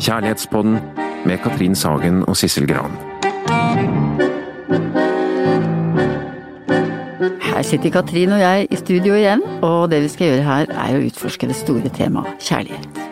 Kjærlighetspodden 0.00 0.78
med 1.28 1.38
Katrin 1.44 1.74
Sagen 1.76 2.22
og 2.24 2.36
Sissel 2.40 2.64
Gran. 2.68 2.94
Her 7.44 7.62
sitter 7.62 7.92
Katrin 7.92 8.32
og 8.32 8.40
jeg 8.40 8.68
i 8.70 8.78
studio 8.80 9.18
igjen, 9.18 9.44
og 9.60 9.90
det 9.92 10.00
vi 10.06 10.08
skal 10.08 10.30
gjøre 10.30 10.46
her 10.46 10.72
er 10.72 10.96
å 10.96 11.02
utforske 11.04 11.50
det 11.50 11.58
store 11.58 11.92
temaet 11.92 12.40
kjærlighet. 12.48 13.02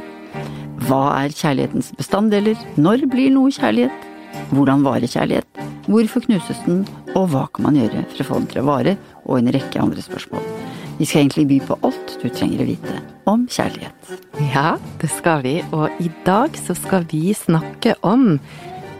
Hva 0.88 1.02
er 1.18 1.36
kjærlighetens 1.36 1.92
bestanddeler? 1.98 2.56
Når 2.80 3.04
blir 3.12 3.36
noe 3.36 3.52
kjærlighet? 3.52 4.08
Hvordan 4.54 4.86
varer 4.86 5.12
kjærlighet? 5.12 5.60
Hvorfor 5.92 6.24
knuses 6.24 6.64
den? 6.64 6.86
Og 7.12 7.28
hva 7.34 7.44
kan 7.52 7.68
man 7.68 7.76
gjøre 7.76 8.06
for 8.14 8.24
å 8.24 8.28
få 8.30 8.40
den 8.40 8.48
til 8.54 8.64
å 8.64 8.68
vare? 8.70 8.96
Og 9.26 9.42
en 9.42 9.52
rekke 9.52 9.84
andre 9.84 10.00
spørsmål. 10.08 10.67
Vi 10.98 11.06
skal 11.06 11.20
egentlig 11.20 11.46
by 11.46 11.58
på 11.62 11.76
alt 11.86 12.16
du 12.18 12.26
trenger 12.26 12.64
å 12.64 12.66
vite 12.66 12.94
om 13.30 13.44
kjærlighet. 13.46 14.08
Ja, 14.50 14.72
det 14.98 15.10
skal 15.12 15.44
vi. 15.44 15.60
Og 15.70 15.94
i 16.02 16.10
dag 16.26 16.56
så 16.58 16.74
skal 16.74 17.06
vi 17.12 17.30
snakke 17.38 17.94
om 18.02 18.40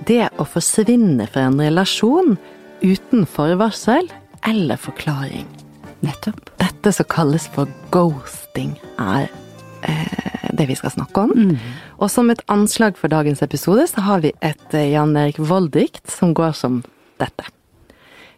det 0.06 0.28
å 0.38 0.46
forsvinne 0.46 1.26
fra 1.26 1.48
en 1.48 1.59
relasjon 1.59 2.37
uten 2.84 3.26
forvarsel 3.26 4.06
eller 4.46 4.78
forklaring. 4.78 5.48
Nettopp. 6.06 6.52
Dette 6.62 6.95
som 6.95 7.09
kalles 7.10 7.48
for 7.50 7.66
ghosting, 7.90 8.76
er 9.02 9.26
eh, 9.82 10.46
det 10.54 10.68
vi 10.70 10.78
skal 10.78 10.95
snakke 10.95 11.26
om. 11.26 11.34
Mm. 11.34 11.59
Og 11.98 12.15
som 12.15 12.30
et 12.30 12.45
anslag 12.46 12.95
for 13.01 13.10
dagens 13.10 13.42
episode, 13.42 13.88
så 13.90 14.06
har 14.06 14.23
vi 14.23 14.30
et 14.38 14.78
eh, 14.78 14.92
Jan 14.92 15.18
Erik 15.18 15.42
Vold-dikt 15.42 16.06
som 16.15 16.30
går 16.38 16.54
som 16.54 16.84
dette. 17.18 17.51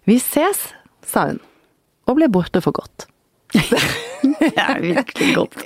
Vi 0.08 0.16
ses, 0.16 0.70
sa 1.04 1.28
hun, 1.28 1.44
og 2.08 2.16
ble 2.16 2.32
borte 2.32 2.64
for 2.64 2.72
godt. 2.80 3.09
Det 3.52 4.52
er 4.56 4.80
virkelig 4.80 5.34
godt. 5.36 5.56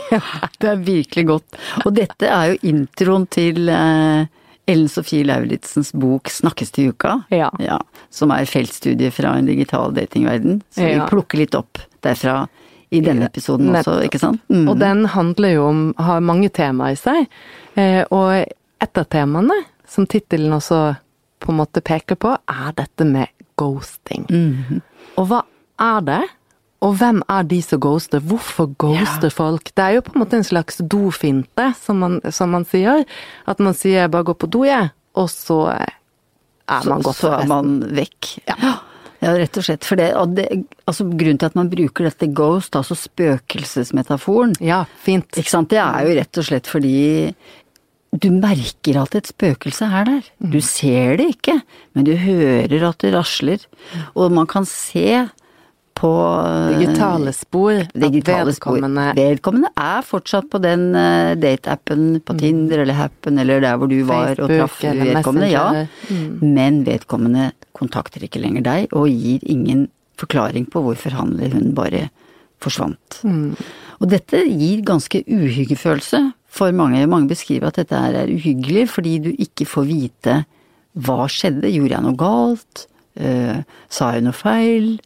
Det 0.60 0.68
er 0.70 0.80
virkelig 0.84 1.26
godt. 1.28 1.58
Og 1.84 1.94
dette 1.96 2.28
er 2.30 2.52
jo 2.52 2.58
introen 2.70 3.26
til 3.32 3.68
eh, 3.72 4.26
Ellen 4.70 4.88
Sofie 4.88 5.24
Lauritzens 5.26 5.92
bok 5.92 6.30
'Snakkes 6.32 6.72
til 6.72 6.92
uka', 6.92 7.24
Ja. 7.30 7.78
som 8.10 8.30
er 8.30 8.44
feltstudie 8.48 9.10
fra 9.12 9.34
en 9.38 9.46
digital 9.46 9.92
datingverden. 9.92 10.62
Så 10.70 10.86
vi 10.86 11.00
plukker 11.10 11.38
litt 11.42 11.54
opp 11.54 11.78
derfra 12.04 12.46
i 12.94 13.00
denne 13.00 13.26
episoden 13.26 13.74
også, 13.74 13.98
ikke 14.06 14.20
sant? 14.22 14.40
Mm. 14.48 14.68
Og 14.70 14.78
den 14.78 15.04
handler 15.10 15.54
jo 15.56 15.66
om 15.68 15.80
har 15.98 16.20
mange 16.20 16.48
temaer 16.48 16.94
i 16.94 17.00
seg. 17.00 17.26
Eh, 17.76 18.04
og 18.10 18.44
et 18.80 18.98
av 19.00 19.04
temaene, 19.10 19.56
som 19.88 20.06
tittelen 20.06 20.52
også 20.54 20.96
på 21.40 21.52
en 21.52 21.58
måte 21.58 21.82
peker 21.84 22.16
på, 22.16 22.36
er 22.48 22.72
dette 22.78 23.04
med 23.04 23.28
ghosting. 23.58 24.24
Mm. 24.30 24.80
Og 25.18 25.28
hva 25.28 25.42
er 25.80 26.00
det? 26.06 26.22
Og 26.84 26.98
hvem 27.00 27.22
er 27.32 27.46
de 27.48 27.60
som 27.64 27.80
ghoster? 27.80 28.20
Hvorfor 28.20 28.68
ghoster 28.80 29.32
folk? 29.32 29.70
Det 29.72 29.84
er 29.84 29.96
jo 29.96 30.04
på 30.04 30.14
en 30.14 30.24
måte 30.24 30.36
en 30.36 30.46
slags 30.46 30.82
dofinte, 30.84 31.70
som 31.80 32.02
man, 32.02 32.18
som 32.34 32.52
man 32.52 32.66
sier. 32.68 33.06
At 33.48 33.58
man 33.58 33.74
sier 33.74 34.08
'bare 34.08 34.28
gå 34.28 34.34
på 34.36 34.50
do, 34.50 34.64
jeg', 34.68 34.90
og 35.16 35.30
så 35.30 35.72
er 36.68 36.84
man 36.88 37.00
så, 37.00 37.08
gått 37.08 37.16
så 37.22 37.32
er 37.40 37.46
man 37.48 37.80
vekk. 37.94 38.38
Ja. 38.48 38.78
ja, 39.22 39.32
rett 39.40 39.56
og 39.56 39.64
slett. 39.64 39.84
For 39.84 39.96
det, 39.96 40.12
det 40.36 40.48
altså 40.86 41.04
Grunnen 41.08 41.38
til 41.40 41.46
at 41.46 41.56
man 41.56 41.70
bruker 41.72 42.08
dette 42.08 42.28
ghost, 42.34 42.76
altså 42.76 42.94
spøkelsesmetaforen, 42.94 44.56
Ja, 44.60 44.84
fint. 45.00 45.30
ikke 45.36 45.50
sant, 45.50 45.70
det 45.70 45.80
er 45.80 46.04
jo 46.04 46.16
rett 46.20 46.38
og 46.38 46.44
slett 46.44 46.66
fordi 46.66 47.34
du 48.14 48.30
merker 48.30 49.00
at 49.02 49.16
et 49.18 49.26
spøkelse 49.26 49.88
er 49.90 50.04
der. 50.06 50.26
Du 50.38 50.60
ser 50.60 51.16
det 51.18 51.32
ikke, 51.34 51.56
men 51.94 52.04
du 52.06 52.14
hører 52.14 52.88
at 52.88 52.98
det 53.02 53.10
rasler. 53.14 53.64
Og 54.14 54.30
man 54.30 54.46
kan 54.46 54.64
se 54.64 55.24
på 56.04 56.12
Digitale 56.74 57.32
spor. 57.32 57.72
at 57.80 57.96
vedkommende. 57.96 59.06
spor. 59.08 59.18
vedkommende 59.18 59.70
er 59.80 60.04
fortsatt 60.04 60.50
på 60.52 60.60
den 60.60 60.90
uh, 60.92 61.32
dateappen 61.40 62.20
på 62.20 62.36
Tinder 62.40 62.82
eller 62.84 62.98
Happen 62.98 63.40
eller 63.40 63.64
der 63.64 63.78
hvor 63.80 63.88
du 63.88 64.02
var 64.04 64.36
og 64.36 64.50
Mm. 64.54 64.58
Traff 64.58 64.82
vedkommende. 64.82 65.48
Ja. 65.50 65.86
Mm. 66.10 66.38
Men 66.42 66.84
vedkommende 66.84 67.52
kontakter 67.72 68.22
ikke 68.22 68.42
lenger 68.42 68.62
deg 68.62 68.92
og 68.92 69.08
gir 69.08 69.40
ingen 69.42 69.88
forklaring 70.20 70.68
på 70.70 70.82
hvorfor 70.84 71.16
han 71.16 71.34
eller 71.38 71.56
hun 71.56 71.74
bare 71.74 72.08
forsvant. 72.62 73.20
Mm. 73.24 73.56
Og 74.00 74.10
dette 74.10 74.44
gir 74.44 74.84
ganske 74.84 75.24
uhyggefølelse 75.24 76.20
for 76.46 76.70
mange. 76.72 77.06
Mange 77.06 77.32
beskriver 77.32 77.72
at 77.72 77.80
dette 77.80 77.96
er 77.96 78.30
uhyggelig 78.30 78.88
fordi 78.92 79.18
du 79.24 79.30
ikke 79.32 79.66
får 79.66 79.88
vite 79.88 80.42
hva 80.94 81.24
skjedde. 81.26 81.72
Gjorde 81.72 81.96
jeg 81.96 82.04
noe 82.04 82.20
galt? 82.20 82.88
uh, 83.20 83.62
sa 83.92 84.12
jeg 84.14 84.26
noe 84.26 84.36
feil? 84.36 84.96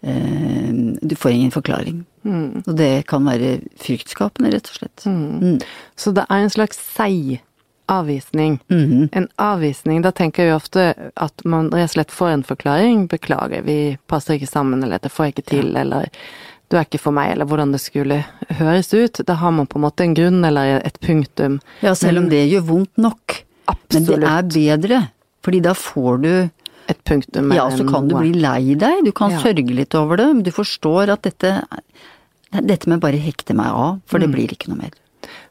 Eh, 0.00 0.70
du 1.00 1.16
får 1.16 1.30
ingen 1.30 1.50
forklaring. 1.50 2.04
Mm. 2.22 2.62
Og 2.66 2.72
det 2.76 3.06
kan 3.10 3.26
være 3.26 3.58
fryktskapende, 3.80 4.52
rett 4.54 4.70
og 4.70 4.80
slett. 4.80 5.06
Mm. 5.06 5.58
Så 5.96 6.14
det 6.14 6.26
er 6.28 6.44
en 6.44 6.54
slags 6.54 6.80
seig 6.94 7.38
avvisning. 7.88 8.58
-hmm. 8.68 9.08
En 9.12 9.28
avvisning, 9.36 10.02
da 10.02 10.10
tenker 10.10 10.42
jeg 10.42 10.50
jo 10.50 10.56
ofte 10.56 10.94
at 11.16 11.44
man 11.44 11.70
rett 11.70 11.82
og 11.82 11.90
slett 11.90 12.12
får 12.12 12.28
en 12.28 12.44
forklaring. 12.44 13.08
Beklager, 13.08 13.62
vi 13.62 13.96
passer 14.06 14.34
ikke 14.34 14.46
sammen, 14.46 14.84
eller 14.84 14.98
det 14.98 15.12
får 15.12 15.24
jeg 15.24 15.32
ikke 15.32 15.50
til, 15.50 15.76
eller 15.76 16.08
du 16.68 16.76
er 16.76 16.84
ikke 16.84 17.00
for 17.00 17.16
meg, 17.16 17.32
eller 17.32 17.48
hvordan 17.48 17.72
det 17.72 17.80
skulle 17.80 18.24
høres 18.58 18.94
ut. 18.94 19.20
Da 19.26 19.34
har 19.40 19.50
man 19.50 19.66
på 19.66 19.78
en 19.78 19.86
måte 19.86 20.04
en 20.04 20.14
grunn 20.14 20.44
eller 20.44 20.82
et 20.84 21.00
punktum. 21.00 21.60
Ja, 21.80 21.94
selv 21.94 22.18
om 22.18 22.28
det 22.28 22.48
gjør 22.50 22.60
vondt 22.60 22.98
nok. 22.98 23.44
Men 23.92 24.04
det 24.04 24.18
er 24.24 24.42
bedre, 24.42 25.08
fordi 25.44 25.60
da 25.60 25.72
får 25.72 26.16
du 26.22 26.32
Et 26.88 27.00
punktum. 27.04 27.52
Ja, 27.52 27.68
så 27.70 27.84
kan 27.88 28.08
du 28.08 28.14
bli 28.16 28.32
lei 28.32 28.74
deg, 28.74 29.04
du 29.04 29.12
kan 29.12 29.30
Ja. 29.30 29.38
sørge 29.42 29.74
litt 29.76 29.94
over 29.94 30.16
det, 30.16 30.26
men 30.34 30.42
du 30.42 30.50
forstår 30.50 31.10
at 31.12 31.22
dette 31.22 31.62
Dette 32.50 32.88
med 32.88 33.00
bare 33.02 33.18
hekte 33.20 33.52
meg 33.54 33.66
av, 33.66 34.00
for 34.06 34.18
Mm. 34.18 34.22
det 34.22 34.30
blir 34.32 34.48
ikke 34.56 34.68
noe 34.70 34.78
mer. 34.78 34.90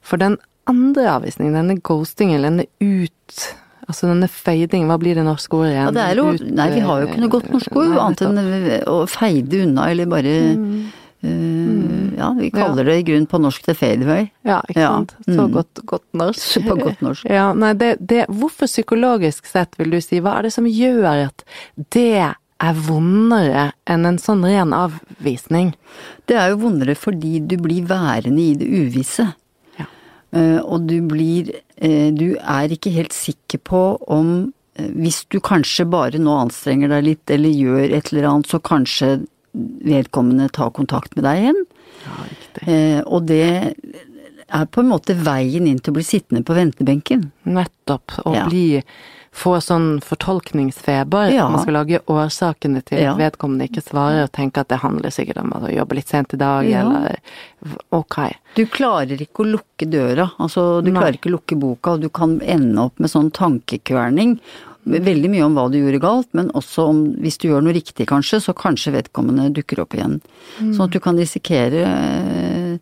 For 0.02 0.18
den 0.18 0.38
andre 0.66 1.04
avvisningen, 1.22 1.54
denne 1.54 1.80
ghostingen, 1.80 2.42
denne 2.42 2.66
ut... 2.82 3.54
Altså 3.88 4.08
denne 4.10 4.28
fading, 4.28 4.88
hva 4.90 4.98
blir 5.00 5.14
det 5.16 5.24
norske 5.24 5.54
ordet 5.56 5.76
igjen? 5.76 5.86
Ja, 5.86 5.92
det 5.92 6.04
er 6.04 6.16
jo 6.18 6.32
Nei, 6.56 6.70
vi 6.74 6.80
har 6.82 7.02
jo 7.02 7.08
ikke 7.08 7.20
noe 7.22 7.30
godt 7.30 7.52
norsk 7.54 7.76
ord, 7.78 7.94
annet 8.02 8.22
enn 8.26 8.84
å 8.88 9.08
feide 9.08 9.62
unna, 9.64 9.86
eller 9.92 10.06
bare 10.08 10.56
Mm. 10.58 10.92
Eh, 11.22 12.18
Ja, 12.18 12.32
vi 12.40 12.50
kaller 12.52 12.86
det 12.86 12.98
i 12.98 13.04
grunnen 13.04 13.28
på 13.30 13.40
norsk 13.42 13.66
det 13.66 13.78
fadeaway. 13.78 14.30
Ja, 14.48 14.62
ikke 14.70 14.82
Ja, 14.82 14.90
sant. 14.96 15.16
Så 15.26 15.38
mm. 15.38 15.52
godt, 15.54 15.82
godt 15.86 16.08
norsk. 16.14 16.58
På 16.68 16.76
godt 16.80 17.02
norsk. 17.02 17.26
Ja, 17.38 17.52
nei, 17.54 17.74
det, 17.78 17.98
det, 18.00 18.26
hvorfor 18.28 18.70
psykologisk 18.70 19.46
sett, 19.46 19.78
vil 19.80 19.94
du 19.94 20.02
si, 20.02 20.20
hva 20.20 20.38
er 20.38 20.48
det 20.48 20.54
som 20.56 20.68
gjør 20.70 21.06
at 21.28 21.46
det 21.94 22.34
er 22.58 22.82
vondere 22.88 23.72
enn 23.90 24.06
en 24.10 24.20
sånn 24.22 24.46
ren 24.48 24.74
avvisning? 24.74 25.76
Det 26.26 26.38
er 26.38 26.54
jo 26.54 26.64
vondere 26.66 26.98
fordi 26.98 27.38
du 27.46 27.58
blir 27.62 27.86
værende 27.90 28.42
i 28.42 28.56
det 28.58 28.68
uvisse. 28.68 29.30
Ja. 29.78 29.88
Eh, 30.34 30.60
og 30.62 30.90
du 30.90 31.00
blir 31.06 31.54
eh, 31.78 32.10
Du 32.12 32.36
er 32.42 32.74
ikke 32.74 32.92
helt 32.92 33.14
sikker 33.14 33.62
på 33.62 33.82
om 34.12 34.52
Hvis 34.74 35.24
du 35.30 35.40
kanskje 35.40 35.86
bare 35.90 36.20
nå 36.22 36.34
anstrenger 36.38 36.92
deg 36.92 37.06
litt, 37.06 37.32
eller 37.34 37.50
gjør 37.50 37.94
et 37.98 38.12
eller 38.12 38.28
annet, 38.30 38.50
så 38.50 38.60
kanskje 38.62 39.08
vedkommende 39.88 40.50
tar 40.54 40.72
kontakt 40.76 41.16
med 41.16 41.26
deg 41.28 41.44
igjen. 41.44 41.62
Ja. 42.06 42.72
Eh, 42.72 43.02
og 43.06 43.26
det 43.30 43.74
er 44.48 44.66
på 44.72 44.80
en 44.84 44.90
måte 44.94 45.16
veien 45.20 45.68
inn 45.68 45.80
til 45.84 45.92
å 45.92 45.98
bli 46.00 46.06
sittende 46.08 46.44
på 46.48 46.56
ventebenken. 46.56 47.32
Nettopp. 47.44 48.20
Å 48.26 48.36
Ja. 48.36 48.48
bli 48.50 48.84
Få 49.38 49.60
sånn 49.62 50.00
fortolkningsfeber. 50.02 51.30
Ja. 51.30 51.48
Man 51.50 51.62
skal 51.62 51.76
lage 51.78 52.00
årsakene 52.10 52.82
til 52.88 53.04
at 53.06 53.20
vedkommende 53.20 53.68
ikke 53.68 53.84
svarer, 53.86 54.24
og 54.24 54.32
tenke 54.34 54.64
at 54.64 54.70
det 54.72 54.80
handler 54.82 55.14
sikkert 55.14 55.38
om 55.44 55.52
å 55.52 55.70
jobbe 55.70 55.94
litt 56.00 56.08
sent 56.10 56.34
i 56.34 56.38
dag, 56.42 56.66
eller 56.66 57.20
ok. 57.94 58.18
Du 58.56 58.66
klarer 58.66 59.22
ikke 59.22 59.44
å 59.46 59.52
lukke 59.52 59.86
døra, 59.92 60.32
altså 60.40 60.82
du 60.82 60.90
Nei. 60.90 61.00
klarer 61.00 61.20
ikke 61.20 61.30
å 61.30 61.36
lukke 61.38 61.60
boka, 61.60 61.92
og 61.94 62.02
du 62.02 62.10
kan 62.10 62.40
ende 62.42 62.82
opp 62.88 62.98
med 63.00 63.12
sånn 63.14 63.30
tankekverning. 63.32 64.40
Veldig 64.88 65.30
mye 65.34 65.44
om 65.46 65.56
hva 65.58 65.66
du 65.72 65.78
gjorde 65.82 66.00
galt, 66.04 66.30
men 66.38 66.48
også 66.56 66.88
om 66.92 67.02
hvis 67.24 67.38
du 67.42 67.50
gjør 67.50 67.62
noe 67.66 67.76
riktig 67.76 68.08
kanskje, 68.08 68.40
så 68.44 68.54
kanskje 68.56 68.94
vedkommende 68.96 69.50
dukker 69.54 69.82
opp 69.84 69.94
igjen. 69.98 70.20
Sånn 70.62 70.86
at 70.88 70.96
du 70.96 71.00
kan 71.04 71.18
risikere 71.20 71.84
eh, 71.84 72.78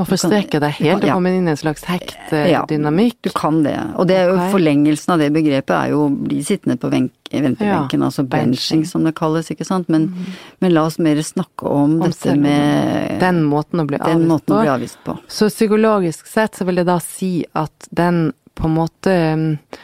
kan- 0.00 0.06
forstreke 0.08 0.60
deg 0.62 0.72
helt 0.80 1.04
og 1.04 1.10
komme 1.12 1.28
inn 1.36 1.46
i 1.48 1.52
en 1.52 1.58
slags 1.60 1.84
hektdynamikk. 1.84 3.18
Du 3.22 3.30
kan 3.36 3.62
det. 3.66 3.74
Og 4.00 4.06
det 4.08 4.16
er 4.16 4.30
jo 4.30 4.38
forlengelsen 4.54 5.12
av 5.12 5.18
det 5.20 5.28
begrepet 5.34 5.74
er 5.76 5.90
jo 5.92 6.06
å 6.06 6.10
bli 6.14 6.38
sittende 6.46 6.78
på 6.80 6.88
ventebenken, 6.92 7.66
Ja, 7.66 8.06
altså 8.06 8.24
benching. 8.26 8.86
som 8.88 9.04
det 9.04 9.14
kalles, 9.18 9.50
ikke 9.52 9.66
sant. 9.68 9.88
Men, 9.92 10.08
men 10.60 10.72
la 10.72 10.86
oss 10.88 10.98
mer 10.98 11.16
snakke 11.20 11.68
om, 11.68 11.98
Om 12.00 12.08
dette 12.08 12.36
med 12.40 13.20
Den 13.20 13.44
måten 13.44 13.80
å 13.82 13.86
bli 13.86 13.98
avvist 14.00 14.46
på. 14.48 14.60
bli 14.62 14.72
avvist 14.72 14.98
på. 15.04 15.18
Så 15.28 15.50
psykologisk 15.52 16.26
sett 16.26 16.56
så 16.56 16.64
vil 16.64 16.76
det 16.80 16.86
da 16.88 16.98
si 17.04 17.44
at 17.54 17.88
den 17.92 18.32
på 18.56 18.64
en 18.68 18.74
måte 18.76 19.12
eh, 19.12 19.78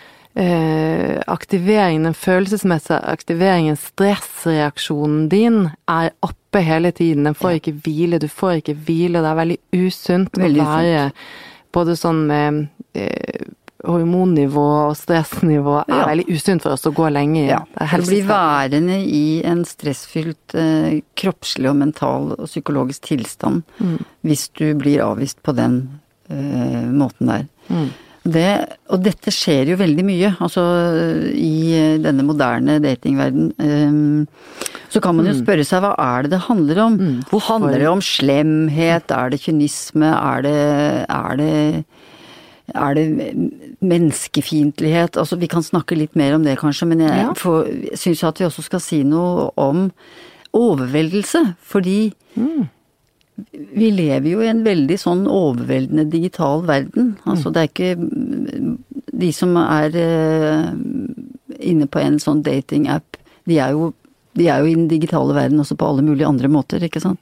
aktiveringen, 1.27 2.03
den 2.11 2.15
følelsesmessige 2.15 2.99
aktiveringen, 3.09 3.77
stressreaksjonen 3.81 5.29
din, 5.33 5.61
er 5.89 6.11
oppe 6.27 6.61
hele 6.65 6.93
tiden. 6.93 7.25
Den 7.29 7.35
får 7.39 7.59
ikke 7.61 7.77
hvile, 7.87 8.19
du 8.23 8.29
får 8.29 8.61
ikke 8.63 8.75
hvile, 8.87 9.23
det 9.25 9.31
er 9.33 9.39
veldig 9.43 9.59
usunt 9.87 10.37
Veldig 10.41 10.63
å 10.65 10.69
være 10.73 11.07
både 11.77 11.97
sånn 11.99 12.23
med 12.29 12.61
eh, 12.97 13.47
hormonnivå 13.87 14.63
og 14.89 14.95
stressnivå 14.99 15.75
er 15.83 15.93
Ja. 15.93 16.07
veldig 16.09 16.25
usunt 16.33 16.63
for 16.65 16.73
oss 16.73 16.87
å 16.89 16.93
gå 16.97 17.11
lenge 17.13 17.43
i. 17.45 17.49
Ja, 17.51 17.61
Det 17.77 18.01
å 18.01 18.07
bli 18.09 18.23
værende 18.27 18.97
i 19.05 19.43
en 19.45 19.65
stressfylt 19.69 20.55
eh, 20.57 21.03
kroppslig 21.15 21.69
og 21.71 21.77
mental 21.77 22.33
og 22.39 22.47
psykologisk 22.49 23.03
tilstand 23.13 23.63
Mm. 23.79 23.99
hvis 24.25 24.49
du 24.57 24.75
blir 24.75 25.05
avvist 25.05 25.43
på 25.43 25.55
den 25.55 26.01
eh, 26.31 26.89
måten 26.91 27.27
der. 27.29 27.47
Mm. 27.71 27.91
Det, 28.27 28.51
og 28.91 29.03
dette 29.05 29.31
skjer 29.35 29.71
jo 29.71 29.77
veldig 29.79 30.05
mye, 30.07 30.33
altså 30.43 30.63
i 31.37 31.99
denne 32.03 32.25
moderne 32.27 32.79
datingverden. 32.83 33.53
Um, 33.61 34.27
så 34.91 35.03
kan 35.05 35.15
man 35.19 35.29
jo 35.29 35.35
spørre 35.39 35.67
seg 35.67 35.85
hva 35.85 35.93
er 36.01 36.27
det 36.27 36.33
det 36.35 36.41
handler 36.49 36.81
om? 36.87 36.97
Mm, 36.99 37.41
handler 37.47 37.79
det 37.83 37.89
om 37.91 38.03
slemhet? 38.03 39.13
Er 39.15 39.31
det 39.31 39.43
kynisme? 39.45 40.11
Er 40.11 40.43
det, 40.47 40.57
er 41.07 41.41
det 41.41 41.55
er 42.75 42.95
det 42.99 43.07
menneskefiendtlighet? 43.87 45.17
Altså, 45.17 45.39
vi 45.39 45.47
kan 45.51 45.63
snakke 45.63 45.99
litt 45.99 46.17
mer 46.19 46.35
om 46.35 46.45
det 46.47 46.59
kanskje, 46.59 46.89
men 46.91 47.01
jeg 47.05 47.27
Ja. 47.27 47.33
syns 47.95 48.25
at 48.25 48.39
vi 48.41 48.47
også 48.47 48.63
skal 48.63 48.81
si 48.81 49.03
noe 49.03 49.51
om 49.57 49.91
overveldelse. 50.53 51.57
Fordi 51.63 52.13
vi 53.53 53.91
lever 53.93 54.31
jo 54.31 54.41
i 54.45 54.49
en 54.51 54.63
veldig 54.65 54.97
sånn 55.01 55.27
overveldende 55.29 56.07
digital 56.13 56.65
verden. 56.69 57.15
Altså 57.29 57.53
det 57.53 57.63
er 57.63 57.71
ikke 57.71 57.93
De 59.17 59.29
som 59.33 59.55
er 59.61 59.95
eh, 59.97 60.73
inne 61.65 61.89
på 61.89 62.01
en 62.03 62.19
sånn 62.21 62.43
datingapp, 62.45 63.17
de 63.49 63.61
er 63.63 63.77
jo 63.77 63.93
de 64.37 64.51
er 64.53 64.61
jo 64.61 64.69
i 64.69 64.75
den 64.77 64.89
digitale 64.91 65.33
verden 65.33 65.63
også 65.63 65.79
på 65.81 65.87
alle 65.89 66.05
mulige 66.05 66.29
andre 66.29 66.51
måter, 66.53 66.83
ikke 66.85 67.01
sant. 67.01 67.21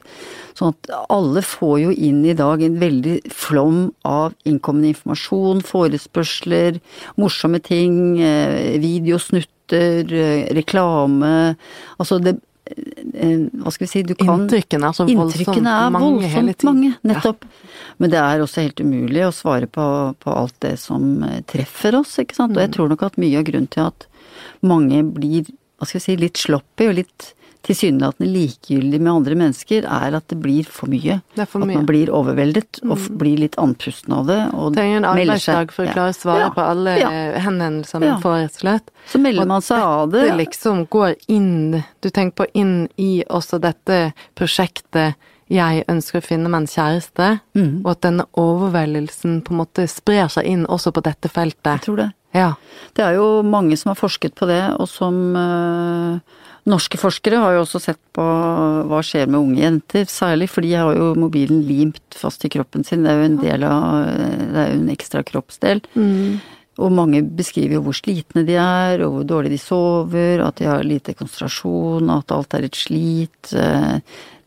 Sånn 0.59 0.73
at 0.73 0.89
alle 1.13 1.45
får 1.47 1.77
jo 1.85 1.93
inn 1.95 2.25
i 2.27 2.35
dag 2.35 2.63
en 2.63 2.81
veldig 2.81 3.21
flom 3.31 3.85
av 4.09 4.35
innkommende 4.49 4.91
informasjon, 4.91 5.63
forespørsler, 5.67 6.81
morsomme 7.21 7.61
ting, 7.63 8.19
eh, 8.19 8.75
videosnutter, 8.83 10.11
eh, 10.11 10.51
reklame. 10.59 11.55
Altså 11.99 12.19
det 12.19 12.41
Hva 12.65 13.71
skal 13.73 13.85
vi 13.85 13.91
si, 13.91 14.03
du 14.03 14.15
kan 14.17 14.41
Inntrykkene 14.47 14.89
er 14.89 14.97
så 14.97 15.05
voldsomt 15.07 15.59
mange 15.93 16.29
hele 16.33 16.55
tiden. 16.55 16.65
mange, 16.71 16.93
nettopp. 17.05 17.45
Men 17.99 18.11
det 18.11 18.19
er 18.19 18.41
også 18.41 18.63
helt 18.65 18.81
umulig 18.81 19.25
å 19.27 19.33
svare 19.37 19.69
på, 19.71 19.85
på 20.19 20.33
alt 20.35 20.57
det 20.65 20.79
som 20.81 21.23
eh, 21.25 21.43
treffer 21.51 21.99
oss, 22.01 22.17
ikke 22.19 22.35
sant. 22.35 22.57
Og 22.57 22.63
Mm. 22.63 22.65
jeg 22.67 22.73
tror 22.77 22.89
nok 22.89 23.03
at 23.03 23.17
mye 23.21 23.39
av 23.39 23.45
grunnen 23.45 23.69
til 23.71 23.85
at 23.87 24.07
mange 24.63 25.03
blir, 25.15 25.45
hva 25.79 25.87
skal 25.87 26.01
vi 26.01 26.05
si, 26.07 26.17
litt 26.17 26.41
sloppy 26.41 26.89
og 26.89 26.95
litt 27.03 27.35
tilsynelatende 27.65 28.29
likegyldig 28.29 29.01
med 29.01 29.13
andre 29.13 29.37
mennesker, 29.41 29.87
er 29.89 30.17
at 30.19 30.27
det 30.29 30.39
blir 30.43 30.69
for 30.69 30.91
mye. 30.93 31.21
Det 31.35 31.47
for 31.49 31.65
mye. 31.65 31.73
At 31.73 31.81
man 31.81 31.89
blir 31.89 32.13
overveldet 32.13 32.83
og 32.85 33.07
blir 33.21 33.41
litt 33.41 33.57
andpusten 33.61 34.13
av 34.13 34.27
det. 34.29 34.41
Og 34.53 34.75
Trenger 34.77 35.01
en 35.01 35.09
arbeidsdag 35.15 35.73
for 35.73 35.89
å 35.89 35.93
klare 35.97 36.13
å 36.13 36.19
svare 36.19 36.47
Ja. 36.47 36.51
på 36.51 36.65
alle 36.65 36.99
Ja. 37.01 37.11
henvendelser 37.41 38.01
man 38.01 38.09
Ja. 38.09 38.19
får, 38.21 38.37
rett 38.43 38.55
og 38.55 38.61
slett. 38.61 38.91
Så 39.09 39.21
melder 39.21 39.47
man 39.47 39.63
seg 39.63 39.79
av 39.79 40.11
det. 40.11 40.29
Det 40.29 40.47
liksom 40.47 40.89
går 40.89 41.15
inn 41.29 41.85
Du 42.01 42.11
tenker 42.11 42.45
på 42.45 42.47
inn 42.55 42.89
i 42.99 43.25
også 43.29 43.59
dette 43.61 44.13
prosjektet 44.37 45.15
jeg 45.51 45.85
ønsker 45.89 46.21
å 46.21 46.25
finne 46.25 46.49
meg 46.49 46.63
en 46.63 46.67
kjæreste, 46.67 47.41
mm. 47.55 47.83
og 47.85 47.91
at 47.91 48.01
denne 48.01 48.25
overveldelsen 48.41 49.43
på 49.45 49.53
en 49.53 49.61
måte 49.61 49.87
sprer 49.91 50.29
seg 50.33 50.45
inn 50.45 50.65
også 50.67 50.93
på 50.93 51.03
dette 51.05 51.29
feltet. 51.29 51.65
Jeg 51.65 51.81
tror 51.87 51.97
det. 51.97 52.13
Ja. 52.35 52.55
Det 52.95 53.05
er 53.05 53.15
jo 53.19 53.43
mange 53.47 53.77
som 53.79 53.93
har 53.93 53.99
forsket 54.01 54.35
på 54.35 54.49
det, 54.51 54.63
og 54.81 54.89
som 54.91 55.15
øh, 55.37 56.19
Norske 56.65 56.97
forskere 56.97 57.43
har 57.43 57.57
jo 57.57 57.63
også 57.67 57.81
sett 57.83 58.01
på 58.17 58.25
hva 58.89 59.01
skjer 59.05 59.29
med 59.29 59.37
unge 59.41 59.61
jenter, 59.61 60.07
særlig, 60.09 60.49
for 60.49 60.65
de 60.65 60.73
har 60.73 60.97
jo 60.97 61.11
mobilen 61.21 61.61
limt 61.69 62.17
fast 62.17 62.47
i 62.47 62.51
kroppen 62.53 62.87
sin. 62.89 63.05
Det 63.05 63.13
er 63.13 63.21
jo 63.21 63.29
en 63.29 63.41
del 63.43 63.67
av 63.69 64.07
Det 64.09 64.63
er 64.63 64.71
jo 64.73 64.79
en 64.81 64.93
ekstra 64.95 65.25
kroppsdel. 65.29 65.83
Og 66.75 66.91
mange 66.91 67.21
beskriver 67.23 67.77
jo 67.77 67.85
hvor 67.85 67.95
slitne 67.95 68.43
de 68.49 68.57
er, 68.59 69.05
og 69.05 69.19
hvor 69.19 69.27
dårlig 69.29 69.53
de 69.53 69.61
sover, 69.63 70.41
at 70.43 70.57
de 70.59 70.67
har 70.67 70.83
lite 70.83 71.15
konsentrasjon, 71.15 72.11
at 72.11 72.33
alt 72.35 72.57
er 72.57 72.67
et 72.67 72.79
slit. 72.81 73.53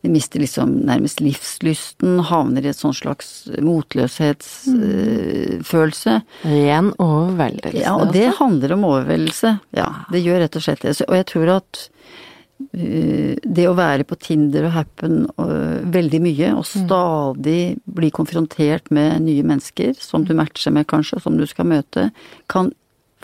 De 0.00 0.08
mister 0.12 0.40
liksom 0.40 0.70
nærmest 0.86 1.20
livslysten, 1.20 2.20
havner 2.28 2.64
i 2.64 2.68
et 2.70 2.78
sånn 2.78 2.94
slags 2.94 3.50
motløshetsfølelse. 3.66 6.20
Ren 6.46 6.92
overveldelse. 7.02 7.82
Ja, 7.82 7.96
og 7.98 8.12
det 8.14 8.26
altså. 8.28 8.44
handler 8.44 8.72
om 8.76 8.84
overveldelse. 8.92 9.50
Ja, 9.74 9.88
det 10.14 10.20
gjør 10.22 10.38
rett 10.44 10.58
og 10.58 10.64
slett 10.64 10.82
det. 10.86 10.94
Og 11.08 11.14
jeg 11.18 11.26
tror 11.32 11.46
at 11.56 11.72
uh, 11.82 13.34
det 13.42 13.66
å 13.66 13.78
være 13.78 14.04
på 14.06 14.20
Tinder 14.22 14.62
og 14.70 14.74
Happen 14.78 15.14
uh, 15.34 15.78
veldig 15.98 16.20
mye, 16.28 16.48
og 16.54 16.64
stadig 16.70 17.62
bli 17.98 18.08
konfrontert 18.14 18.86
med 18.94 19.10
nye 19.26 19.44
mennesker 19.46 19.92
som 19.98 20.22
du 20.22 20.32
matcher 20.38 20.70
med 20.78 20.86
kanskje, 20.90 21.18
og 21.18 21.22
som 21.26 21.34
du 21.40 21.46
skal 21.50 21.66
møte, 21.74 22.02
kan 22.46 22.70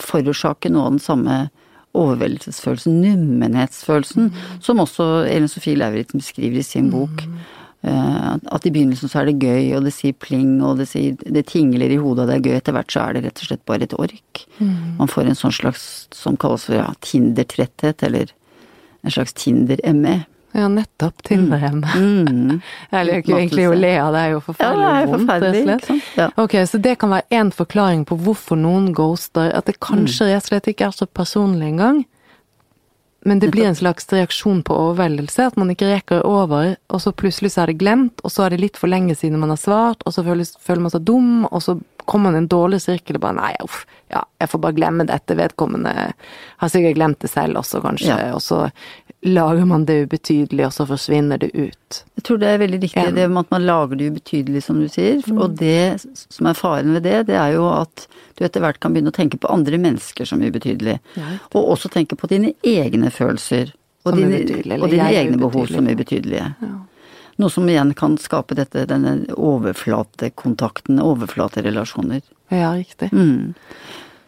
forårsake 0.02 0.68
noe 0.74 0.84
av 0.88 0.92
den 0.96 1.06
samme 1.06 1.34
overveldelsesfølelsen, 1.94 3.00
nummenhetsfølelsen, 3.04 4.32
som 4.60 4.82
også 4.82 5.26
Ellen 5.30 5.48
Sofie 5.48 5.78
Lauritzen 5.78 6.20
beskriver 6.22 6.58
i 6.58 6.66
sin 6.66 6.90
bok. 6.90 7.22
Eh, 7.84 8.36
At 8.50 8.66
i 8.66 8.70
begynnelsen 8.72 9.08
så 9.12 9.20
er 9.20 9.26
det 9.30 9.38
gøy, 9.44 9.74
og 9.76 9.84
det 9.84 9.92
sier 9.92 10.12
pling, 10.16 10.62
og 10.64 10.78
det, 10.78 10.88
sier, 10.88 11.14
det 11.20 11.46
tingler 11.46 11.90
i 11.92 12.00
hodet, 12.00 12.24
og 12.24 12.30
det 12.30 12.36
er 12.38 12.46
gøy. 12.46 12.56
Etter 12.58 12.72
hvert 12.72 12.90
så 12.90 13.00
er 13.04 13.12
det 13.14 13.24
rett 13.26 13.42
og 13.42 13.50
slett 13.50 13.64
bare 13.68 13.84
et 13.84 13.94
ork. 13.98 14.44
Man 14.98 15.10
får 15.10 15.28
en 15.28 15.38
sånn 15.38 15.52
slags, 15.52 16.08
som 16.10 16.36
kalles 16.36 16.64
for 16.64 16.74
ja, 16.80 16.88
Tinder-tretthet, 17.00 18.02
eller 18.02 18.32
en 19.04 19.10
slags 19.12 19.36
Tinder-ME. 19.36 20.24
Ja, 20.54 20.68
nettopp. 20.70 21.22
Tinder-hjemme. 21.26 21.88
Mm. 21.98 22.60
Jeg 22.94 23.06
liker 23.08 23.32
jo 23.32 23.38
egentlig 23.40 23.66
å 23.66 23.74
le 23.74 23.92
av 23.98 24.14
det, 24.14 24.20
er 24.22 24.34
jo 24.36 24.42
forferdelig 24.46 24.86
ja, 24.86 25.06
vondt, 25.10 25.32
rett 25.32 25.48
og 25.48 25.62
slett. 25.66 26.10
Ja. 26.14 26.28
Ok, 26.38 26.54
så 26.70 26.78
det 26.78 26.94
kan 27.02 27.10
være 27.10 27.40
én 27.42 27.50
forklaring 27.54 28.04
på 28.06 28.18
hvorfor 28.22 28.60
noen 28.60 28.92
ghoster. 28.94 29.50
At 29.50 29.66
det 29.66 29.80
kanskje 29.82 30.30
rett 30.30 30.46
og 30.46 30.52
slett 30.52 30.70
ikke 30.70 30.86
er 30.92 30.94
så 30.94 31.10
personlig 31.10 31.72
engang. 31.72 32.04
Men 33.26 33.38
det 33.40 33.48
blir 33.48 33.64
en 33.66 33.76
slags 33.76 34.06
reaksjon 34.12 34.62
på 34.62 34.76
overveldelse. 34.76 35.46
At 35.48 35.56
man 35.56 35.72
ikke 35.72 35.88
rekker 35.88 36.26
over, 36.28 36.74
og 36.92 37.00
så 37.00 37.12
plutselig 37.16 37.54
så 37.54 37.62
er 37.62 37.72
det 37.72 37.80
glemt, 37.80 38.20
og 38.20 38.32
så 38.32 38.44
er 38.44 38.52
det 38.52 38.60
litt 38.60 38.76
for 38.76 38.92
lenge 38.92 39.16
siden 39.16 39.40
man 39.40 39.50
har 39.54 39.60
svart, 39.60 40.04
og 40.04 40.12
så 40.12 40.22
føler, 40.26 40.44
føler 40.60 40.84
man 40.84 40.92
seg 40.92 41.06
dum, 41.08 41.46
og 41.48 41.62
så 41.64 41.78
kommer 42.04 42.28
man 42.28 42.36
i 42.36 42.42
en 42.42 42.50
dårlig 42.52 42.82
sirkel 42.84 43.16
og 43.16 43.24
bare 43.24 43.38
nei, 43.38 43.52
uff, 43.64 43.86
ja, 44.12 44.20
jeg 44.42 44.50
får 44.52 44.60
bare 44.66 44.76
glemme 44.76 45.06
dette. 45.08 45.38
Vedkommende 45.40 45.94
har 46.60 46.72
sikkert 46.72 46.98
glemt 46.98 47.24
det 47.24 47.32
selv 47.32 47.62
også, 47.62 47.80
kanskje. 47.86 48.12
Ja. 48.12 48.34
Og 48.36 48.44
så 48.44 48.66
lager 49.24 49.64
man 49.64 49.84
det 49.88 50.02
ubetydelig, 50.04 50.66
og 50.66 50.72
så 50.76 50.84
forsvinner 50.88 51.40
det 51.40 51.50
ut. 51.56 52.00
Jeg 52.18 52.24
tror 52.26 52.40
det 52.42 52.48
er 52.50 52.58
veldig 52.60 52.80
riktig, 52.82 53.04
det 53.16 53.28
med 53.32 53.40
at 53.46 53.54
man 53.54 53.64
lager 53.64 53.96
det 53.96 54.10
ubetydelig, 54.12 54.62
som 54.66 54.80
du 54.82 54.88
sier. 54.92 55.22
Og 55.32 55.56
det 55.58 56.04
som 56.28 56.50
er 56.50 56.58
faren 56.58 56.92
ved 56.96 57.06
det, 57.06 57.22
det 57.30 57.38
er 57.40 57.54
jo 57.56 57.66
at 57.72 58.06
du 58.36 58.44
etter 58.44 58.60
hvert 58.64 58.80
kan 58.82 58.92
begynne 58.92 59.12
å 59.12 59.16
tenke 59.16 59.38
på 59.40 59.50
andre 59.52 59.78
mennesker 59.80 60.28
som 60.28 60.42
ubetydelig. 60.44 60.98
Ja, 61.16 61.36
og 61.54 61.72
også 61.76 61.88
tenke 61.94 62.18
på 62.20 62.28
dine 62.30 62.52
egne 62.66 63.12
følelser. 63.14 63.72
Og 64.04 64.12
Som 64.12 64.20
dine, 64.20 64.42
ubetydelige, 64.42 64.80
og 64.82 64.90
dine 64.92 65.12
egne 65.16 65.40
behov 65.40 65.70
som 65.72 65.86
ubetydelige. 65.88 66.48
Noe 67.40 67.50
som 67.50 67.68
igjen 67.68 67.94
kan 67.98 68.18
skape 68.20 68.54
dette, 68.58 68.84
denne 68.90 69.22
overflatekontakten, 69.34 71.00
overflaterelasjoner. 71.02 72.20
Ja, 72.52 72.74
riktig. 72.76 73.08
Mm. 73.12 73.54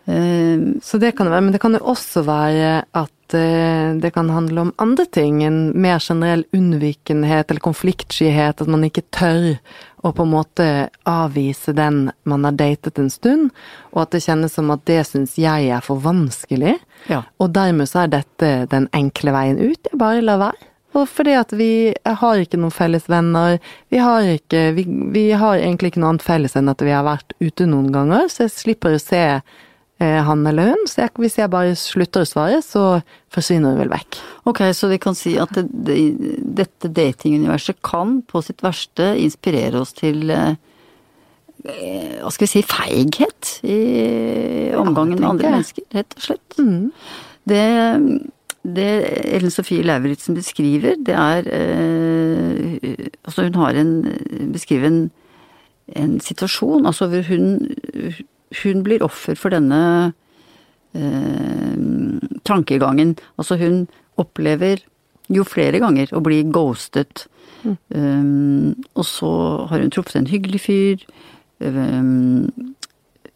Eh, 0.07 0.81
Så 0.83 0.99
det 0.99 1.12
kan 1.17 1.26
det 1.26 1.35
være, 1.35 1.45
men 1.45 1.53
det 1.53 1.61
kan 1.61 1.76
jo 1.76 1.85
også 1.93 2.25
være 2.25 2.85
at 2.95 3.12
eh, 3.35 3.95
det 3.99 4.11
kan 4.14 4.30
handle 4.30 4.61
om 4.61 4.73
andre 4.76 5.06
ting. 5.06 5.42
En 5.45 5.73
mer 5.80 5.99
generell 5.99 6.45
unnvikenhet 6.52 7.50
eller 7.50 7.61
konfliktskyhet, 7.61 8.61
at 8.61 8.71
man 8.71 8.85
ikke 8.87 9.06
tør 9.11 9.56
å 10.06 10.12
på 10.14 10.26
en 10.26 10.33
måte 10.35 10.66
avvise 11.09 11.75
den 11.75 12.11
man 12.28 12.47
har 12.47 12.54
datet 12.59 13.00
en 13.02 13.11
stund, 13.11 13.50
og 13.95 14.04
at 14.04 14.14
det 14.14 14.23
kjennes 14.26 14.54
som 14.54 14.71
at 14.71 14.85
det 14.87 15.00
syns 15.09 15.35
jeg 15.40 15.73
er 15.73 15.83
for 15.83 15.99
vanskelig. 16.04 16.76
Ja. 17.11 17.25
Og 17.42 17.50
dermed 17.56 17.90
så 17.90 18.04
er 18.04 18.14
dette 18.14 18.54
den 18.71 18.88
enkle 18.95 19.35
veien 19.35 19.59
ut. 19.59 19.90
Jeg 19.90 20.00
bare 20.00 20.25
lar 20.25 20.42
være. 20.47 20.71
Og 20.97 21.04
fordi 21.11 21.35
at 21.37 21.52
vi 21.52 21.92
har 22.04 22.40
ikke 22.40 22.59
noen 22.61 22.73
felles 22.73 23.04
venner, 23.11 23.59
vi 23.92 24.00
har 24.00 24.25
ikke 24.37 24.71
vi, 24.78 24.87
vi 25.12 25.28
har 25.37 25.59
egentlig 25.59 25.92
ikke 25.92 26.00
noe 26.00 26.14
annet 26.14 26.25
felles 26.25 26.56
enn 26.56 26.73
at 26.73 26.80
vi 26.85 26.95
har 26.95 27.04
vært 27.04 27.37
ute 27.42 27.66
noen 27.68 27.90
ganger, 27.92 28.30
så 28.33 28.47
jeg 28.47 28.54
slipper 28.54 28.97
å 28.97 29.02
se 29.02 29.23
han 29.99 30.45
eller 30.47 30.73
hun. 30.73 30.83
Så 30.91 31.00
jeg, 31.05 31.12
hvis 31.23 31.38
jeg 31.38 31.53
bare 31.53 31.76
slutter 31.79 32.25
å 32.25 32.29
svare, 32.29 32.61
så 32.65 33.00
forsvinner 33.33 33.73
hun 33.73 33.81
vel 33.81 33.93
vekk. 33.93 34.19
Ok, 34.49 34.62
så 34.76 34.91
vi 34.91 35.00
kan 35.03 35.17
si 35.19 35.37
at 35.41 35.53
det, 35.57 35.67
det, 35.73 35.97
dette 36.61 36.91
datinguniverset 36.93 37.81
kan 37.87 38.21
på 38.29 38.43
sitt 38.45 38.65
verste 38.65 39.15
inspirere 39.23 39.81
oss 39.81 39.95
til 39.97 40.31
eh, 40.35 40.55
eh, 41.65 42.17
hva 42.21 42.33
skal 42.35 42.47
vi 42.47 42.53
si, 42.53 42.65
feighet 42.69 43.57
i 43.65 43.81
omgangen 44.76 45.21
med 45.21 45.31
andre 45.31 45.49
jeg. 45.49 45.57
mennesker, 45.57 45.88
rett 45.97 46.17
og 46.19 46.26
slett. 46.29 46.59
Det, 47.47 47.65
det 48.76 48.88
Ellen 49.38 49.55
Sofie 49.55 49.87
Lauritzen 49.87 50.37
beskriver, 50.38 50.99
det 50.99 51.17
er 51.17 51.53
eh, 51.53 53.07
Altså 53.26 53.49
hun 53.49 53.59
har 53.59 53.75
en 53.81 53.93
beskriver 54.53 54.87
en, 54.87 54.99
en 55.99 56.19
situasjon 56.23 56.87
altså 56.87 57.09
hvor 57.11 57.26
hun, 57.26 57.57
hun 58.62 58.83
blir 58.87 59.03
offer 59.05 59.38
for 59.38 59.55
denne 59.55 60.12
eh, 60.95 61.76
tankegangen. 62.47 63.17
Altså 63.38 63.59
hun 63.61 63.87
opplever 64.21 64.85
jo 65.33 65.45
flere 65.47 65.81
ganger 65.83 66.12
å 66.15 66.23
bli 66.25 66.43
ghostet. 66.55 67.26
Um, 67.67 68.76
og 68.95 69.07
så 69.09 69.31
har 69.71 69.83
hun 69.83 69.91
truffet 69.91 70.21
en 70.21 70.31
hyggelig 70.31 70.62
fyr. 70.69 71.03
Um, 71.59 72.76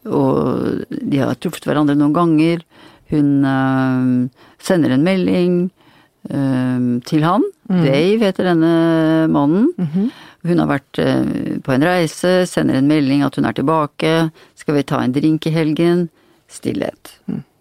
og 0.07 0.87
de 0.89 1.21
har 1.21 1.39
truffet 1.41 1.67
hverandre 1.67 1.99
noen 1.99 2.15
ganger. 2.17 2.63
Hun 3.11 3.43
um, 3.43 4.31
sender 4.63 4.95
en 4.95 5.07
melding 5.07 5.61
til 7.09 7.23
han. 7.25 7.41
Dave 7.65 8.27
heter 8.27 8.45
denne 8.51 8.73
mannen. 9.33 9.71
Hun 10.43 10.59
har 10.63 10.71
vært 10.71 10.99
eh, 11.03 11.59
på 11.65 11.73
en 11.75 11.85
reise, 11.85 12.47
sender 12.49 12.79
en 12.81 12.89
melding 12.89 13.23
at 13.27 13.37
hun 13.37 13.45
er 13.49 13.53
tilbake. 13.59 14.31
Skal 14.57 14.75
vi 14.79 14.83
ta 14.89 15.03
en 15.05 15.13
drink 15.13 15.47
i 15.47 15.53
helgen? 15.55 16.07
Stillhet. 16.51 17.15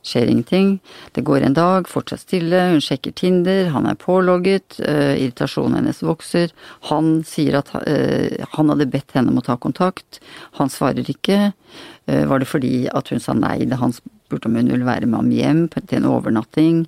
Skjer 0.09 0.29
ingenting. 0.31 0.77
Det 1.13 1.21
går 1.27 1.43
en 1.43 1.53
dag, 1.57 1.89
fortsatt 1.91 2.23
stille. 2.23 2.61
Hun 2.71 2.79
sjekker 2.81 3.11
Tinder, 3.19 3.67
han 3.75 3.85
er 3.85 3.97
pålogget. 3.99 4.79
eh, 4.79 5.19
irritasjonen 5.19 5.75
hennes 5.81 5.99
vokser. 6.01 6.53
Han 6.89 7.19
sier 7.27 7.59
at 7.59 7.69
eh, 7.85 8.39
han 8.55 8.71
hadde 8.71 8.87
bedt 8.89 9.11
henne 9.13 9.29
om 9.33 9.41
å 9.41 9.45
ta 9.45 9.57
kontakt. 9.57 10.21
Han 10.61 10.71
svarer 10.71 11.03
ikke. 11.11 11.51
Var 12.09 12.39
det 12.41 12.47
fordi 12.49 12.87
at 12.89 13.11
hun 13.11 13.19
sa 13.21 13.35
nei 13.37 13.65
da 13.69 13.75
han 13.77 13.91
spurte 13.93 14.47
om 14.49 14.55
hun 14.57 14.71
ville 14.71 14.87
være 14.87 15.05
med 15.05 15.19
ham 15.19 15.29
hjem 15.35 15.59
på- 15.69 15.83
til 15.85 15.99
en 15.99 16.07
overnatting, 16.09 16.87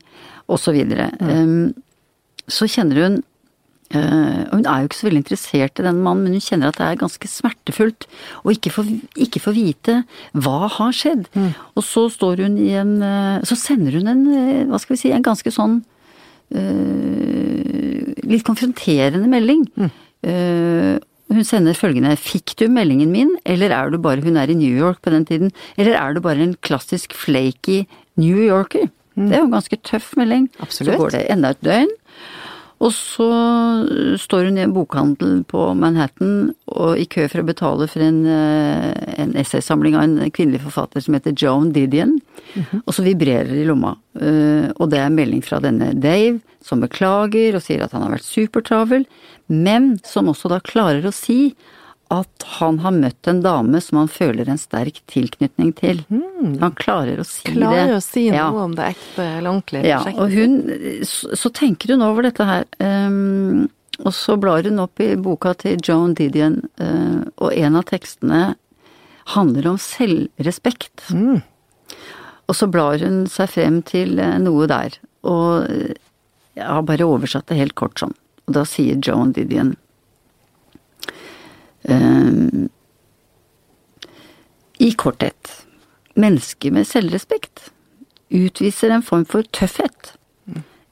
Og 0.49 0.57
så 0.59 0.71
videre. 0.73 1.11
Mm. 1.21 1.73
så 2.49 2.65
kjenner 2.67 2.97
hun 3.03 3.23
og 3.97 4.55
Hun 4.55 4.65
er 4.65 4.81
jo 4.81 4.89
ikke 4.89 4.99
så 4.99 5.07
veldig 5.07 5.21
interessert 5.23 5.79
i 5.81 5.85
den 5.85 6.01
mannen, 6.05 6.23
men 6.25 6.37
hun 6.37 6.43
kjenner 6.43 6.71
at 6.71 6.79
det 6.79 6.87
er 6.87 6.99
ganske 7.01 7.27
smertefullt 7.27 8.07
å 8.45 8.53
ikke 8.53 8.71
få, 8.73 8.85
ikke 9.15 9.41
få 9.43 9.53
vite 9.55 10.01
hva 10.31 10.69
har 10.77 10.95
skjedd. 10.95 11.27
Og 11.75 11.83
så 11.85 12.07
står 12.13 12.45
hun 12.45 12.57
i 12.61 12.71
en 12.79 12.97
eh, 13.03 13.43
Så 13.47 13.57
sender 13.59 13.97
hun 13.99 14.07
en, 14.11 14.25
eh, 14.31 14.65
hva 14.69 14.79
skal 14.81 14.95
vi 14.95 15.01
si, 15.03 15.11
en 15.15 15.25
ganske 15.25 15.51
sånn 15.51 15.79
eh, 16.55 18.11
litt 18.27 18.45
konfronterende 18.47 19.27
melding. 19.31 19.65
Eh, 20.23 20.99
hun 21.31 21.47
sender 21.47 21.77
følgende 21.77 22.17
Fikk 22.19 22.57
du 22.59 22.65
meldingen 22.71 23.11
min, 23.13 23.31
eller 23.47 23.71
er 23.71 23.91
du 23.91 23.97
bare 24.03 24.23
Hun 24.23 24.37
er 24.37 24.51
i 24.51 24.57
New 24.57 24.71
York 24.71 25.01
på 25.01 25.13
den 25.13 25.25
tiden. 25.25 25.53
Eller 25.77 25.95
er 25.95 26.13
du 26.13 26.21
bare 26.23 26.43
en 26.43 26.57
klassisk 26.59 27.15
flaky 27.15 27.85
New 28.19 28.39
Yorker? 28.43 28.89
Det 29.15 29.35
er 29.35 29.41
jo 29.41 29.49
en 29.49 29.57
ganske 29.57 29.77
tøff 29.83 30.13
melding. 30.17 30.47
Absolutt. 30.63 30.95
Så 30.95 30.99
går 30.99 31.15
det 31.15 31.25
enda 31.33 31.51
et 31.51 31.63
døgn. 31.65 31.91
Og 32.81 32.89
så 32.95 33.27
står 34.17 34.47
hun 34.47 34.57
i 34.57 34.63
en 34.65 34.73
bokhandel 34.73 35.43
på 35.45 35.67
Manhattan 35.77 36.51
og 36.73 36.97
i 36.97 37.05
kø 37.05 37.27
for 37.29 37.43
å 37.43 37.45
betale 37.45 37.87
for 37.91 38.01
en, 38.01 38.23
eh, 38.25 39.19
en 39.21 39.35
essaysamling 39.37 39.95
av 39.95 40.03
en 40.07 40.31
kvinnelig 40.33 40.63
forfatter 40.63 41.03
som 41.05 41.13
heter 41.13 41.35
Joan 41.37 41.71
Didion. 41.75 42.15
Og 42.81 42.93
så 42.97 43.05
vibrerer 43.05 43.51
det 43.53 43.61
i 43.61 43.67
lomma. 43.69 43.95
Eh, 44.19 44.71
Og 44.81 44.89
det 44.89 44.97
er 44.97 45.05
en 45.05 45.15
melding 45.15 45.43
fra 45.45 45.59
denne 45.61 45.93
Dave 45.93 46.39
som 46.63 46.81
beklager 46.81 47.55
og 47.55 47.61
sier 47.61 47.83
at 47.83 47.91
han 47.91 48.01
har 48.01 48.17
vært 48.17 48.25
supertravel, 48.25 49.05
men 49.47 49.99
som 50.03 50.25
også 50.27 50.49
da 50.49 50.59
klarer 50.59 51.05
å 51.05 51.13
si 51.13 51.53
at 52.11 52.45
han 52.59 52.79
har 52.83 52.91
møtt 52.91 53.27
en 53.31 53.39
dame 53.45 53.79
som 53.81 54.01
han 54.01 54.09
føler 54.11 54.49
en 54.51 54.59
sterk 54.59 54.97
tilknytning 55.11 55.69
til. 55.77 56.01
Han 56.11 56.73
klarer 56.75 57.21
å 57.21 57.25
si 57.27 57.45
det. 57.47 57.53
Klarer 57.55 57.93
å 57.95 58.01
si 58.03 58.25
noe 58.29 58.37
Ja. 58.41 58.47
om 58.51 58.73
det 58.75 58.89
ekte 58.95 59.23
eller 59.37 59.49
ordentlige 59.53 59.85
Ja, 59.87 60.01
prosjektet. 60.03 60.19
og 60.19 60.31
hun 60.35 61.05
så, 61.07 61.35
så 61.39 61.51
tenker 61.55 61.93
hun 61.95 62.01
over 62.03 62.27
dette 62.27 62.43
her. 62.49 62.65
um, 62.83 63.69
og 64.01 64.13
så 64.17 64.35
blar 64.41 64.63
hun 64.65 64.79
opp 64.81 64.99
i 65.03 65.13
boka 65.15 65.53
til 65.61 65.77
Joan 65.85 66.15
Didion, 66.17 66.59
uh, 66.81 67.21
og 67.37 67.53
en 67.53 67.75
av 67.77 67.83
tekstene 67.85 68.55
handler 69.35 69.67
om 69.69 69.77
selvrespekt. 69.77 71.07
Mm. 71.13 71.41
Og 72.49 72.55
så 72.57 72.67
blar 72.71 72.97
hun 72.99 73.27
seg 73.31 73.47
frem 73.53 73.81
til 73.87 74.17
eh, 74.19 74.37
noe 74.41 74.65
der, 74.67 74.97
og 75.23 75.69
eh, 75.69 75.93
jeg 76.57 76.65
har 76.67 76.81
bare 76.83 77.05
oversatt 77.07 77.45
det 77.47 77.59
helt 77.61 77.75
kort 77.79 78.01
sånn. 78.01 78.15
Og 78.49 78.55
da 78.57 78.65
sier 78.67 78.97
Joan 78.99 79.31
Didion 79.37 79.75
I 84.81 84.91
korthet. 84.97 85.65
Mennesker 86.19 86.73
med 86.75 86.87
selvrespekt 86.89 87.69
utviser 88.31 88.93
en 88.93 89.03
form 89.05 89.25
for 89.29 89.45
tøffhet. 89.55 90.13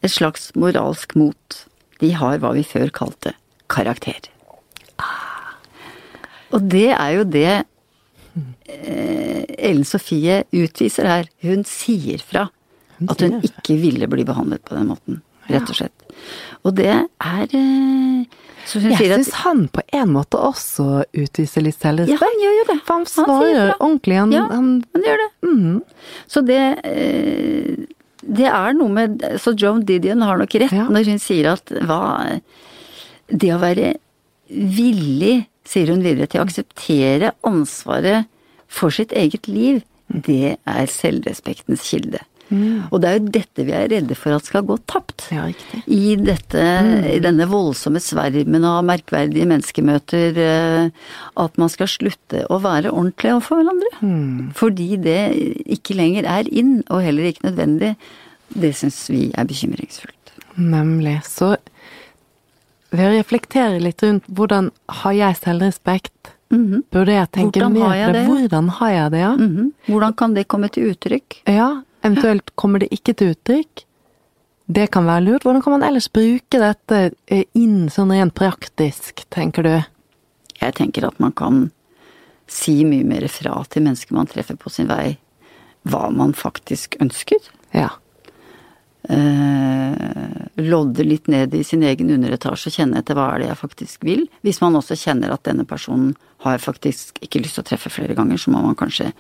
Et 0.04 0.12
slags 0.12 0.52
moralsk 0.56 1.16
mot. 1.20 1.64
De 2.00 2.14
har 2.16 2.40
hva 2.40 2.54
vi 2.56 2.64
før 2.64 2.92
kalte 2.96 3.34
karakter. 3.72 4.30
Og 6.56 6.64
det 6.72 6.90
er 6.96 7.10
jo 7.14 7.26
det 7.30 7.52
eh, 8.70 9.44
Ellen 9.60 9.86
Sofie 9.86 10.44
utviser 10.56 11.10
her. 11.10 11.30
Hun 11.46 11.66
sier 11.68 12.24
fra 12.24 12.48
at 13.00 13.22
hun 13.24 13.40
ikke 13.46 13.78
ville 13.80 14.10
bli 14.12 14.26
behandlet 14.28 14.64
på 14.66 14.76
den 14.76 14.90
måten. 14.92 15.22
Rett 15.50 15.70
og 15.70 15.78
slett. 15.78 16.08
Og 16.66 16.76
det 16.78 16.90
er 16.90 17.46
eh, 17.58 18.09
Jeg 18.78 18.98
sier 19.00 19.14
at 19.18 19.30
han 19.44 19.68
på 19.74 19.82
en 19.98 20.12
måte 20.14 20.38
også 20.38 21.04
utviser 21.18 21.62
litt 21.66 21.82
Ja, 21.82 22.18
han 22.22 22.36
gjør 22.44 22.56
jo 22.60 22.66
det. 22.70 22.76
For 22.86 22.94
han 23.00 23.06
svarer 23.06 23.72
han 23.72 23.80
ordentlig. 23.80 24.18
Han, 24.20 24.32
Ja. 24.32 24.44
han 24.52 24.86
Han 24.94 25.04
gjør 25.08 25.18
det. 25.24 25.30
mhm. 25.50 25.82
Så 26.28 26.46
det 26.46 26.60
eh, 26.86 27.86
Det 28.22 28.46
er 28.46 28.74
noe 28.74 28.90
med 28.90 29.22
Så 29.40 29.56
Joan 29.58 29.82
Didion 29.86 30.22
har 30.22 30.38
nok 30.38 30.54
rett 30.60 30.72
Ja. 30.72 30.86
når 30.90 31.06
hun 31.06 31.20
sier 31.20 31.54
at 31.54 31.66
hva 31.66 32.40
Det 33.32 33.50
å 33.54 33.60
være 33.60 33.96
villig, 34.50 35.46
sier 35.66 35.88
hun 35.94 36.02
videre, 36.02 36.28
til 36.28 36.42
å 36.42 36.46
akseptere 36.48 37.34
ansvaret 37.46 38.26
for 38.68 38.90
sitt 38.90 39.12
eget 39.14 39.48
liv, 39.48 39.84
det 40.10 40.58
er 40.66 40.86
selvrespektens 40.90 41.84
kilde. 41.86 42.20
Og 42.90 43.02
det 43.02 43.10
er 43.10 43.18
jo 43.20 43.32
dette 43.36 43.66
vi 43.68 43.74
er 43.78 43.88
redde 43.92 44.16
for 44.18 44.34
at 44.34 44.46
skal 44.50 44.64
gå 44.66 44.78
tapt. 44.90 45.28
Ja. 45.32 45.44
I, 45.86 46.16
dette, 46.18 46.64
I 47.14 47.20
denne 47.22 47.46
voldsomme 47.50 48.02
svermen 48.02 48.66
av 48.66 48.80
merkverdige 48.88 49.46
menneskemøter. 49.50 50.38
eh, 50.38 50.90
At 51.38 51.58
man 51.62 51.70
skal 51.70 51.88
slutte 51.88 52.46
å 52.50 52.58
være 52.64 52.90
ordentlig 52.92 53.36
overfor 53.36 53.62
hverandre. 53.62 54.54
Fordi 54.58 54.90
det 54.98 55.20
ikke 55.78 55.96
lenger 56.00 56.26
er 56.26 56.50
inn, 56.50 56.80
og 56.90 57.04
heller 57.06 57.30
ikke 57.30 57.50
nødvendig. 57.52 57.96
Det 58.50 58.74
syns 58.76 59.04
vi 59.14 59.28
er 59.38 59.46
bekymringsfullt. 59.46 60.34
Nemlig. 60.58 61.20
Så 61.30 61.56
ved 62.90 63.06
å 63.06 63.14
reflektere 63.14 63.78
litt 63.84 64.02
rundt 64.02 64.26
hvordan 64.34 64.72
har 65.04 65.14
jeg 65.14 65.38
selvrespekt? 65.44 66.34
Burde 66.50 67.14
jeg 67.14 67.30
tenke 67.30 67.60
Hvordan 67.62 67.76
mer 67.78 67.86
har 67.86 68.08
på 68.10 68.14
det? 68.16 68.24
Hvordan 68.26 68.70
har 68.80 68.90
jeg 68.96 69.12
det, 69.14 69.20
ja? 69.22 69.34
Mhm. 69.38 69.68
Hvordan 69.86 70.16
kan 70.18 70.34
det 70.34 70.48
komme 70.50 70.70
til 70.74 70.90
uttrykk? 70.90 71.44
Ja, 71.46 71.68
eventuelt 72.04 72.52
kommer 72.60 72.84
det 72.84 72.92
ikke 72.96 73.16
til 73.18 73.34
uttrykk. 73.36 73.86
Det 74.70 74.90
kan 74.94 75.08
være 75.10 75.26
lurt. 75.26 75.46
Hvordan 75.46 75.64
kan 75.66 75.74
man 75.78 75.86
ellers 75.88 76.10
bruke 76.14 76.60
dette 76.62 77.00
eh, 77.28 77.46
inn 77.58 77.88
sånn 77.90 78.14
rent 78.14 78.36
praktisk, 78.38 79.24
tenker 79.34 79.66
du? 79.66 79.74
Jeg 80.60 80.76
tenker 80.78 81.08
at 81.08 81.18
man 81.24 81.34
kan 81.34 81.64
si 82.50 82.84
mye 82.86 83.06
mer 83.08 83.26
fra 83.32 83.56
til 83.70 83.86
mennesker 83.86 84.18
man 84.18 84.30
treffer 84.30 84.58
på 84.60 84.70
sin 84.74 84.90
vei, 84.90 85.18
hva 85.90 86.10
man 86.14 86.36
faktisk 86.38 87.00
ønsker. 87.02 87.42
Ja. 87.74 87.90
eh, 89.10 90.46
lodde 90.60 91.06
litt 91.06 91.28
ned 91.28 91.54
i 91.56 91.64
sin 91.64 91.84
egen 91.88 92.12
underetasje 92.14 92.70
og 92.70 92.76
kjenne 92.76 93.00
etter 93.02 93.18
hva 93.18 93.30
er 93.34 93.44
det 93.44 93.50
jeg 93.50 93.62
faktisk 93.62 94.06
vil. 94.06 94.26
Hvis 94.46 94.62
man 94.62 94.78
også 94.78 94.98
kjenner 95.00 95.34
at 95.34 95.46
denne 95.48 95.66
personen 95.70 96.14
har 96.46 96.62
faktisk 96.62 97.22
ikke 97.26 97.42
lyst 97.44 97.58
til 97.58 97.66
å 97.66 97.70
treffe 97.72 97.92
flere 97.94 98.18
ganger, 98.18 98.38
så 98.38 98.54
må 98.54 98.62
man 98.64 98.78
kanskje 98.80 99.12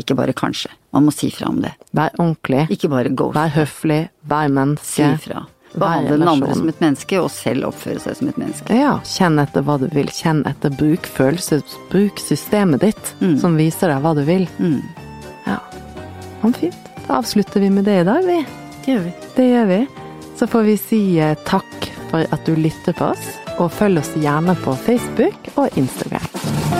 ikke 0.00 0.16
bare 0.18 0.34
kanskje, 0.36 0.72
man 0.94 1.06
må 1.06 1.14
si 1.14 1.30
fra 1.34 1.48
om 1.50 1.60
det. 1.62 1.74
Vær 1.94 2.14
ordentlig. 2.18 2.66
Ikke 2.74 2.90
bare 2.92 3.12
ghost. 3.14 3.36
Vær 3.36 3.52
høflig. 3.54 4.00
Vær 4.30 4.48
menneske. 4.52 4.88
Si 4.90 5.28
fra. 5.28 5.44
Vær 5.74 5.80
Behandle 5.80 6.18
den 6.20 6.28
andre 6.30 6.54
som 6.54 6.68
et 6.70 6.82
menneske, 6.82 7.18
og 7.18 7.30
selv 7.34 7.68
oppføre 7.70 8.02
seg 8.02 8.18
som 8.20 8.30
et 8.30 8.38
menneske. 8.38 8.76
Ja, 8.78 8.92
kjenn 9.10 9.40
etter 9.42 9.64
hva 9.66 9.78
du 9.82 9.88
vil. 9.94 10.10
Kjenn 10.14 10.44
etter 10.46 10.74
bruk 10.74 11.08
følelses... 11.10 11.78
Bruk 11.90 12.22
systemet 12.22 12.84
ditt, 12.86 13.14
som 13.42 13.58
viser 13.58 13.90
deg 13.90 14.04
hva 14.04 14.14
du 14.14 14.22
vil. 14.26 14.46
Mm. 14.62 14.80
Ja. 15.48 15.58
Men 16.42 16.54
fint. 16.58 16.92
Da 17.06 17.18
avslutter 17.18 17.60
vi 17.60 17.70
med 17.74 17.84
det 17.90 18.00
i 18.00 18.06
dag, 18.06 18.22
vi. 18.24 18.40
Det 18.84 18.94
gjør 18.94 19.04
vi. 19.08 19.14
Det 19.34 19.48
gjør 19.50 19.66
vi. 19.72 19.80
Så 20.38 20.46
får 20.50 20.62
vi 20.70 20.76
si 20.80 21.02
eh, 21.22 21.36
takk 21.46 21.90
for 22.10 22.26
at 22.34 22.46
du 22.46 22.54
lytter 22.58 22.96
på 22.96 23.10
oss, 23.12 23.26
og 23.58 23.70
følg 23.74 24.02
oss 24.02 24.14
gjerne 24.18 24.56
på 24.64 24.78
Facebook 24.86 25.52
og 25.58 25.78
Instagram. 25.78 26.73